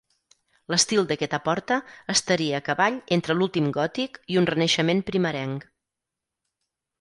[0.73, 1.77] L'estil d'aquesta porta
[2.13, 5.69] estaria a cavall entre l'últim gòtic i un renaixement primerenc.